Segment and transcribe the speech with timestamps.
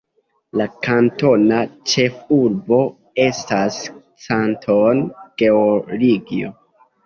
[0.61, 1.59] La kantona
[1.91, 2.81] ĉefurbo
[3.27, 3.79] estas
[4.27, 5.07] Canton,
[5.45, 6.55] Georgio.